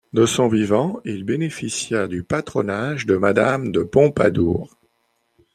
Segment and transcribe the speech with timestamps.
[0.13, 4.75] De son vivant, il bénéficia du patronage de Madame de Pompadour.